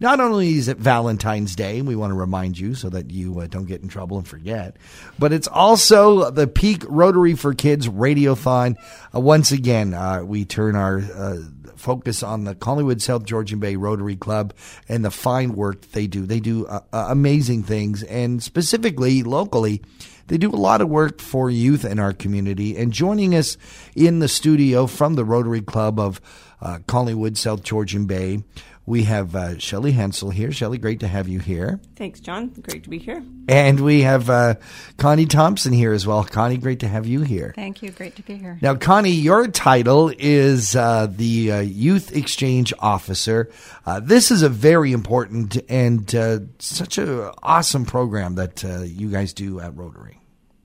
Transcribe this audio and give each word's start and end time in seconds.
Not 0.00 0.18
only 0.18 0.54
is 0.54 0.68
it 0.68 0.78
Valentine's 0.78 1.54
Day, 1.54 1.82
we 1.82 1.94
want 1.94 2.10
to 2.10 2.14
remind 2.14 2.58
you 2.58 2.74
so 2.74 2.88
that 2.88 3.10
you 3.10 3.38
uh, 3.40 3.46
don't 3.46 3.66
get 3.66 3.82
in 3.82 3.88
trouble 3.88 4.16
and 4.16 4.26
forget, 4.26 4.78
but 5.18 5.30
it's 5.30 5.46
also 5.46 6.30
the 6.30 6.46
Peak 6.46 6.84
Rotary 6.88 7.34
for 7.34 7.52
Kids 7.52 7.86
Radiothon. 7.86 8.76
Uh, 9.14 9.20
once 9.20 9.52
again, 9.52 9.92
uh, 9.92 10.22
we 10.24 10.46
turn 10.46 10.74
our 10.74 11.00
uh, 11.00 11.36
focus 11.76 12.22
on 12.22 12.44
the 12.44 12.54
Collingwood 12.54 13.02
South 13.02 13.26
Georgian 13.26 13.60
Bay 13.60 13.76
Rotary 13.76 14.16
Club 14.16 14.54
and 14.88 15.04
the 15.04 15.10
fine 15.10 15.54
work 15.54 15.82
they 15.92 16.06
do. 16.06 16.24
They 16.24 16.40
do 16.40 16.64
uh, 16.66 16.80
uh, 16.94 17.06
amazing 17.10 17.64
things, 17.64 18.02
and 18.04 18.42
specifically 18.42 19.22
locally, 19.22 19.82
they 20.28 20.38
do 20.38 20.48
a 20.48 20.56
lot 20.56 20.80
of 20.80 20.88
work 20.88 21.20
for 21.20 21.50
youth 21.50 21.84
in 21.84 21.98
our 21.98 22.14
community. 22.14 22.74
And 22.76 22.90
joining 22.90 23.34
us 23.34 23.58
in 23.94 24.20
the 24.20 24.28
studio 24.28 24.86
from 24.86 25.14
the 25.14 25.24
Rotary 25.26 25.60
Club 25.60 26.00
of 26.00 26.22
uh, 26.62 26.78
Collingwood 26.86 27.36
South 27.36 27.62
Georgian 27.62 28.06
Bay, 28.06 28.42
we 28.90 29.04
have 29.04 29.36
uh, 29.36 29.56
Shelley 29.58 29.92
Hensel 29.92 30.30
here. 30.30 30.50
Shelley, 30.50 30.76
great 30.76 31.00
to 31.00 31.08
have 31.08 31.28
you 31.28 31.38
here. 31.38 31.80
Thanks, 31.94 32.18
John. 32.18 32.48
Great 32.48 32.82
to 32.82 32.90
be 32.90 32.98
here. 32.98 33.22
And 33.48 33.78
we 33.78 34.02
have 34.02 34.28
uh, 34.28 34.56
Connie 34.96 35.26
Thompson 35.26 35.72
here 35.72 35.92
as 35.92 36.08
well. 36.08 36.24
Connie, 36.24 36.56
great 36.56 36.80
to 36.80 36.88
have 36.88 37.06
you 37.06 37.20
here. 37.20 37.52
Thank 37.54 37.82
you. 37.82 37.92
Great 37.92 38.16
to 38.16 38.22
be 38.22 38.36
here. 38.36 38.58
Now, 38.60 38.74
Connie, 38.74 39.12
your 39.12 39.46
title 39.46 40.12
is 40.18 40.74
uh, 40.74 41.06
the 41.08 41.52
uh, 41.52 41.60
Youth 41.60 42.16
Exchange 42.16 42.72
Officer. 42.80 43.48
Uh, 43.86 44.00
this 44.00 44.32
is 44.32 44.42
a 44.42 44.48
very 44.48 44.90
important 44.90 45.56
and 45.68 46.12
uh, 46.12 46.40
such 46.58 46.98
an 46.98 47.30
awesome 47.44 47.86
program 47.86 48.34
that 48.34 48.64
uh, 48.64 48.80
you 48.82 49.08
guys 49.08 49.32
do 49.32 49.60
at 49.60 49.76
Rotary. 49.76 50.20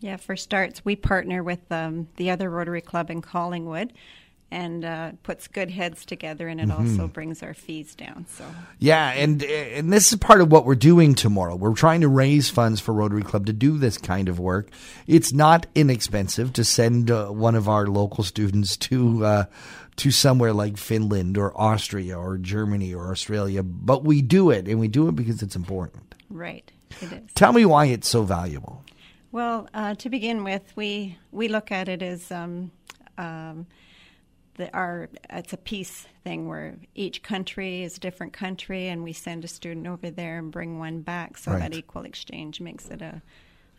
Yeah, 0.00 0.16
for 0.16 0.34
starts, 0.34 0.84
we 0.84 0.96
partner 0.96 1.44
with 1.44 1.70
um, 1.70 2.08
the 2.16 2.30
other 2.30 2.50
Rotary 2.50 2.80
Club 2.80 3.10
in 3.10 3.22
Collingwood 3.22 3.92
and 4.50 4.84
uh, 4.84 5.12
puts 5.22 5.46
good 5.46 5.70
heads 5.70 6.04
together, 6.06 6.48
and 6.48 6.60
it 6.60 6.68
Mm-hmm. 6.68 6.92
also 7.00 7.06
brings 7.08 7.42
our 7.42 7.52
fees 7.54 7.94
down. 7.94 8.24
So, 8.30 8.44
Yeah, 8.78 9.10
and 9.10 9.42
and 9.42 9.92
this 9.92 10.10
is 10.12 10.18
part 10.18 10.40
of 10.40 10.50
what 10.50 10.64
we're 10.64 10.74
doing 10.74 11.14
tomorrow. 11.14 11.54
We're 11.56 11.74
trying 11.74 12.00
to 12.00 12.08
raise 12.08 12.48
funds 12.48 12.80
for 12.80 12.94
Rotary 12.94 13.22
Club 13.22 13.46
to 13.46 13.52
do 13.52 13.76
this 13.78 13.98
kind 13.98 14.28
of 14.28 14.38
work. 14.38 14.70
It's 15.06 15.32
not 15.32 15.66
inexpensive 15.74 16.52
to 16.54 16.64
send 16.64 17.10
uh, 17.10 17.26
one 17.28 17.54
of 17.54 17.68
our 17.68 17.86
local 17.86 18.24
students 18.24 18.76
to 18.78 19.24
uh, 19.24 19.44
to 19.96 20.10
somewhere 20.10 20.52
like 20.54 20.76
Finland 20.78 21.36
or 21.36 21.52
Austria 21.60 22.16
or 22.18 22.38
Germany 22.38 22.94
or 22.94 23.10
Australia, 23.10 23.62
but 23.62 24.04
we 24.04 24.22
do 24.22 24.50
it, 24.50 24.66
and 24.68 24.78
we 24.80 24.88
do 24.88 25.08
it 25.08 25.16
because 25.16 25.42
it's 25.42 25.56
important. 25.56 26.14
right, 26.30 26.70
it 27.02 27.12
is. 27.12 27.32
Tell 27.34 27.52
me 27.52 27.64
why 27.66 27.86
it's 27.86 28.08
so 28.08 28.22
valuable. 28.22 28.82
Well, 29.30 29.68
uh, 29.74 29.94
to 29.96 30.08
begin 30.08 30.42
with, 30.44 30.62
we 30.74 31.18
we 31.32 31.48
look 31.48 31.70
at 31.70 31.88
it 31.88 32.00
as 32.02 32.30
um, 32.32 32.70
um, 33.18 33.66
the, 34.58 34.72
our 34.76 35.08
it's 35.30 35.52
a 35.52 35.56
peace 35.56 36.06
thing 36.24 36.46
where 36.48 36.76
each 36.94 37.22
country 37.22 37.82
is 37.82 37.96
a 37.96 38.00
different 38.00 38.32
country, 38.34 38.88
and 38.88 39.02
we 39.02 39.12
send 39.14 39.44
a 39.44 39.48
student 39.48 39.86
over 39.86 40.10
there 40.10 40.38
and 40.38 40.52
bring 40.52 40.78
one 40.78 41.00
back. 41.00 41.38
So 41.38 41.52
Right. 41.52 41.60
that 41.60 41.74
equal 41.74 42.04
exchange 42.04 42.60
makes 42.60 42.86
it 42.88 43.00
a 43.00 43.22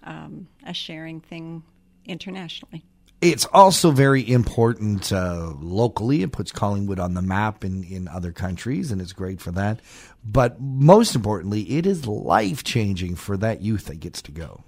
um, 0.04 0.48
a 0.66 0.74
sharing 0.74 1.22
thing 1.22 1.62
internationally. 2.06 2.84
It's 3.22 3.46
also 3.48 3.92
very 3.92 4.28
important 4.30 5.12
uh, 5.12 5.54
locally. 5.60 6.22
It 6.22 6.32
puts 6.32 6.54
Collingwood 6.54 7.00
on 7.00 7.16
the 7.16 7.22
map 7.22 7.66
in, 7.66 7.84
in 7.84 8.08
other 8.08 8.32
countries, 8.32 8.92
and 8.92 9.02
it's 9.02 9.12
great 9.12 9.42
for 9.42 9.52
that. 9.52 9.82
But 10.24 10.62
most 10.62 11.16
importantly, 11.16 11.64
it 11.78 11.86
is 11.86 12.08
life 12.08 12.64
changing 12.64 13.16
for 13.16 13.36
that 13.38 13.62
youth 13.62 13.86
that 13.86 14.00
gets 14.00 14.22
to 14.24 14.32
go. 14.32 14.64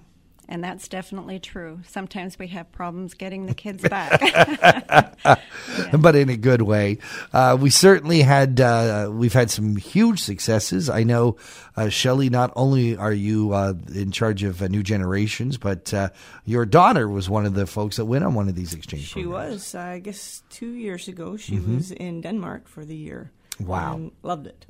And 0.51 0.61
that's 0.61 0.89
definitely 0.89 1.39
true. 1.39 1.79
Sometimes 1.87 2.37
we 2.37 2.47
have 2.47 2.69
problems 2.73 3.13
getting 3.13 3.45
the 3.45 3.53
kids 3.53 3.87
back. 3.87 4.19
but 5.97 6.15
in 6.17 6.27
a 6.27 6.35
good 6.35 6.61
way. 6.61 6.97
Uh, 7.31 7.57
we 7.57 7.69
certainly 7.69 8.21
had 8.21 8.59
uh, 8.59 9.09
we've 9.13 9.31
had 9.31 9.49
some 9.49 9.77
huge 9.77 10.19
successes. 10.19 10.89
I 10.89 11.03
know, 11.03 11.37
uh, 11.77 11.87
Shelley. 11.87 12.29
Not 12.29 12.51
only 12.57 12.97
are 12.97 13.13
you 13.13 13.53
uh, 13.53 13.75
in 13.95 14.11
charge 14.11 14.43
of 14.43 14.61
uh, 14.61 14.67
new 14.67 14.83
generations, 14.83 15.57
but 15.57 15.93
uh, 15.93 16.09
your 16.43 16.65
daughter 16.65 17.07
was 17.07 17.29
one 17.29 17.45
of 17.45 17.53
the 17.53 17.65
folks 17.65 17.95
that 17.95 18.03
went 18.03 18.25
on 18.25 18.33
one 18.33 18.49
of 18.49 18.55
these 18.55 18.73
exchange. 18.73 19.07
She 19.07 19.23
programs. 19.23 19.53
was, 19.53 19.75
uh, 19.75 19.79
I 19.79 19.99
guess, 19.99 20.43
two 20.49 20.73
years 20.73 21.07
ago. 21.07 21.37
She 21.37 21.61
was 21.61 21.91
in 21.91 22.19
Denmark 22.19 22.67
for 22.67 22.83
the 22.83 22.97
year. 22.97 23.31
Wow. 23.67 23.95
and 23.95 24.11
loved 24.23 24.47
it. 24.47 24.65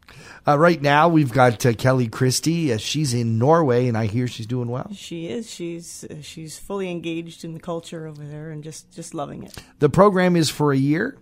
Uh, 0.47 0.57
right 0.57 0.81
now, 0.81 1.07
we've 1.07 1.31
got 1.31 1.65
uh, 1.65 1.73
Kelly 1.73 2.07
Christie. 2.07 2.73
Uh, 2.73 2.77
she's 2.77 3.13
in 3.13 3.37
Norway, 3.37 3.87
and 3.87 3.97
I 3.97 4.07
hear 4.07 4.27
she's 4.27 4.47
doing 4.47 4.69
well. 4.69 4.89
She 4.93 5.27
is. 5.27 5.49
She's 5.49 6.05
uh, 6.09 6.21
she's 6.21 6.57
fully 6.59 6.89
engaged 6.89 7.43
in 7.43 7.53
the 7.53 7.59
culture 7.59 8.07
over 8.07 8.23
there 8.23 8.49
and 8.49 8.63
just 8.63 8.91
just 8.91 9.13
loving 9.13 9.43
it. 9.43 9.53
The 9.79 9.89
program 9.89 10.35
is 10.35 10.49
for 10.49 10.71
a 10.71 10.77
year. 10.77 11.17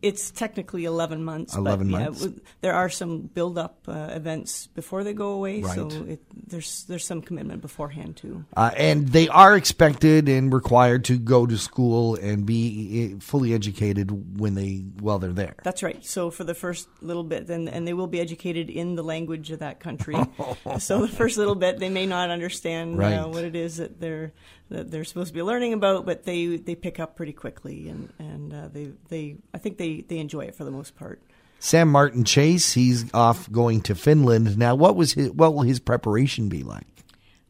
It's 0.00 0.30
technically 0.30 0.84
11 0.84 1.24
months. 1.24 1.56
11 1.56 1.90
but, 1.90 2.00
months. 2.00 2.20
w- 2.20 2.40
there 2.60 2.74
are 2.74 2.88
some 2.88 3.22
build-up 3.22 3.80
uh, 3.88 4.10
events 4.12 4.68
before 4.68 5.02
they 5.04 5.12
go 5.12 5.30
away, 5.30 5.62
so 5.62 5.88
it, 6.06 6.20
there's 6.48 6.84
there's 6.84 7.04
some 7.04 7.20
commitment 7.20 7.62
beforehand 7.62 8.16
too. 8.16 8.44
Uh, 8.56 8.70
and 8.76 9.08
they 9.08 9.28
are 9.28 9.56
expected 9.56 10.28
and 10.28 10.52
required 10.52 11.04
to 11.06 11.18
go 11.18 11.46
to 11.46 11.58
school 11.58 12.14
and 12.16 12.46
be 12.46 13.14
uh, 13.16 13.20
fully 13.20 13.52
educated 13.54 14.38
when 14.38 14.54
they 14.54 14.76
while 15.00 15.18
they're 15.18 15.32
there. 15.32 15.56
That's 15.64 15.82
right. 15.82 16.04
So 16.04 16.30
for 16.30 16.44
the 16.44 16.54
first 16.54 16.88
little 17.00 17.24
bit, 17.24 17.46
then 17.48 17.66
and 17.68 17.86
they 17.86 17.94
will 17.94 18.06
be 18.06 18.20
educated 18.20 18.70
in 18.70 18.94
the 18.94 19.02
language 19.02 19.50
of 19.50 19.58
that 19.58 19.80
country. 19.80 20.14
so 20.78 21.00
the 21.00 21.08
first 21.08 21.36
little 21.38 21.54
bit, 21.56 21.78
they 21.78 21.88
may 21.90 22.06
not 22.06 22.30
understand 22.30 22.98
Right. 22.98 23.14
uh, 23.14 23.26
what 23.28 23.44
it 23.44 23.56
is 23.56 23.78
that 23.78 24.00
they're 24.00 24.32
that 24.70 24.90
they're 24.90 25.04
supposed 25.04 25.28
to 25.28 25.34
be 25.34 25.42
learning 25.42 25.72
about, 25.72 26.06
but 26.06 26.24
they 26.24 26.56
they 26.56 26.74
pick 26.74 27.00
up 27.00 27.16
pretty 27.16 27.32
quickly, 27.32 27.88
and 27.88 28.12
and 28.18 28.52
uh, 28.52 28.68
they 28.68 28.92
they 29.08 29.36
I 29.54 29.58
think 29.58 29.78
they 29.78 30.02
they 30.02 30.18
enjoy 30.18 30.42
it 30.42 30.54
for 30.54 30.64
the 30.64 30.70
most 30.70 30.96
part. 30.96 31.22
Sam 31.60 31.88
Martin 31.90 32.22
Chase, 32.24 32.74
he's 32.74 33.12
off 33.12 33.50
going 33.50 33.80
to 33.82 33.94
Finland 33.94 34.56
now. 34.56 34.74
What 34.74 34.94
was 34.94 35.14
his? 35.14 35.30
What 35.30 35.54
will 35.54 35.62
his 35.62 35.80
preparation 35.80 36.48
be 36.48 36.62
like? 36.62 36.86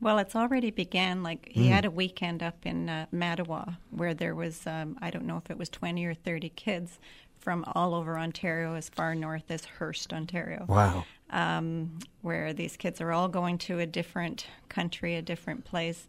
well, 0.00 0.18
it's 0.18 0.36
already 0.36 0.70
began. 0.70 1.22
Like 1.22 1.48
he 1.50 1.68
had 1.68 1.84
a 1.84 1.90
weekend 1.90 2.42
up 2.42 2.64
in 2.64 2.88
uh, 2.88 3.06
Mattawa 3.12 3.76
where 3.90 4.14
there 4.14 4.34
was 4.34 4.66
um, 4.66 4.96
I 5.00 5.10
don't 5.10 5.26
know 5.26 5.36
if 5.36 5.50
it 5.50 5.58
was 5.58 5.68
twenty 5.68 6.04
or 6.04 6.14
thirty 6.14 6.50
kids 6.50 6.98
from 7.40 7.64
all 7.74 7.94
over 7.94 8.18
Ontario, 8.18 8.74
as 8.74 8.88
far 8.88 9.14
north 9.14 9.50
as 9.50 9.64
Hearst, 9.64 10.12
Ontario. 10.12 10.64
Wow. 10.68 11.04
um, 11.30 11.98
where 12.22 12.52
these 12.52 12.76
kids 12.76 13.00
are 13.00 13.12
all 13.12 13.28
going 13.28 13.58
to 13.58 13.78
a 13.78 13.86
different 13.86 14.46
country, 14.68 15.14
a 15.16 15.22
different 15.22 15.64
place, 15.64 16.06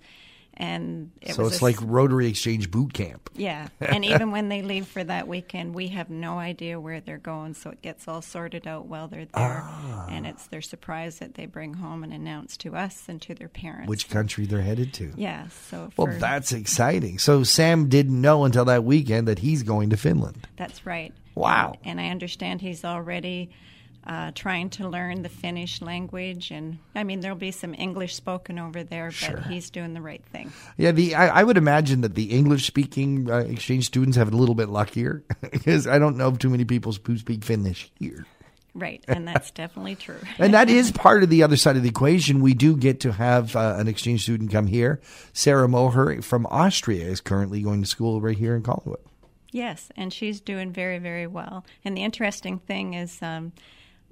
and 0.55 1.11
it 1.21 1.35
so 1.35 1.43
was 1.43 1.53
it's 1.53 1.61
a 1.61 1.63
like 1.63 1.77
Rotary 1.81 2.27
Exchange 2.27 2.69
boot 2.69 2.93
camp. 2.93 3.29
yeah. 3.35 3.69
And 3.79 4.03
even 4.03 4.31
when 4.31 4.49
they 4.49 4.61
leave 4.61 4.87
for 4.87 5.03
that 5.03 5.27
weekend, 5.27 5.73
we 5.73 5.87
have 5.89 6.09
no 6.09 6.37
idea 6.37 6.79
where 6.79 6.99
they're 7.01 7.17
going, 7.17 7.53
so 7.53 7.69
it 7.71 7.81
gets 7.81 8.07
all 8.07 8.21
sorted 8.21 8.67
out 8.67 8.85
while 8.87 9.07
they're 9.07 9.25
there, 9.25 9.61
Ah. 9.63 10.07
and 10.09 10.27
it's 10.27 10.47
their 10.47 10.61
surprise 10.61 11.19
that 11.19 11.35
they 11.35 11.45
bring 11.45 11.75
home 11.75 12.03
and 12.03 12.11
announce 12.13 12.57
to 12.57 12.75
us 12.75 13.03
and 13.07 13.21
to 13.23 13.33
their 13.33 13.47
parents. 13.49 13.87
Which 13.87 14.09
country 14.09 14.45
they're 14.45 14.61
headed 14.61 14.93
to? 14.95 15.13
yeah, 15.15 15.47
so 15.69 15.89
Well, 15.97 16.07
that's 16.19 16.51
exciting. 16.51 17.19
So 17.19 17.43
Sam 17.43 17.87
didn't 17.89 18.19
know 18.19 18.43
until 18.43 18.65
that 18.65 18.83
weekend 18.83 19.27
that 19.27 19.39
he's 19.39 19.63
going 19.63 19.89
to 19.91 19.97
Finland. 19.97 20.47
That's 20.57 20.85
right. 20.85 21.13
Wow. 21.35 21.75
And, 21.83 21.99
and 21.99 22.01
I 22.01 22.11
understand 22.11 22.59
he's 22.61 22.83
already 22.83 23.49
uh, 24.05 24.31
trying 24.33 24.69
to 24.71 24.87
learn 24.87 25.21
the 25.21 25.29
Finnish 25.29 25.81
language, 25.81 26.51
and 26.51 26.79
I 26.95 27.03
mean 27.03 27.19
there'll 27.19 27.37
be 27.37 27.51
some 27.51 27.73
English 27.73 28.15
spoken 28.15 28.57
over 28.57 28.83
there, 28.83 29.11
but 29.21 29.43
he's 29.47 29.69
doing 29.69 29.93
the 29.93 30.01
right 30.01 30.23
thing. 30.25 30.51
Yeah, 30.77 30.91
the 30.91 31.15
I, 31.15 31.41
I 31.41 31.43
would 31.43 31.57
imagine 31.57 32.01
that 32.01 32.15
the 32.15 32.31
English-speaking 32.31 33.29
uh, 33.29 33.37
exchange 33.39 33.85
students 33.85 34.17
have 34.17 34.31
a 34.31 34.35
little 34.35 34.55
bit 34.55 34.69
luckier 34.69 35.23
because 35.51 35.87
I 35.87 35.99
don't 35.99 36.17
know 36.17 36.27
of 36.27 36.39
too 36.39 36.49
many 36.49 36.65
people 36.65 36.93
who 37.05 37.17
speak 37.17 37.43
Finnish 37.43 37.91
here. 37.99 38.25
Right, 38.75 39.03
and 39.07 39.27
that's 39.27 39.51
definitely 39.51 39.95
true. 39.95 40.19
And 40.39 40.53
that 40.53 40.69
is 40.69 40.91
part 40.93 41.23
of 41.23 41.29
the 41.29 41.43
other 41.43 41.57
side 41.57 41.75
of 41.75 41.83
the 41.83 41.89
equation. 41.89 42.41
We 42.41 42.53
do 42.53 42.77
get 42.77 43.01
to 43.01 43.11
have 43.11 43.55
uh, 43.55 43.75
an 43.77 43.87
exchange 43.87 44.23
student 44.23 44.51
come 44.51 44.67
here. 44.67 45.01
Sarah 45.33 45.67
Moher 45.67 46.21
from 46.21 46.45
Austria 46.47 47.05
is 47.05 47.19
currently 47.19 47.61
going 47.61 47.81
to 47.81 47.87
school 47.87 48.21
right 48.21 48.37
here 48.37 48.55
in 48.55 48.63
Collingwood. 48.63 49.01
Yes, 49.51 49.89
and 49.95 50.13
she's 50.13 50.39
doing 50.39 50.71
very, 50.71 50.99
very 50.99 51.27
well. 51.27 51.65
And 51.83 51.97
the 51.97 52.03
interesting 52.03 52.59
thing 52.59 52.93
is, 52.93 53.19
um, 53.21 53.51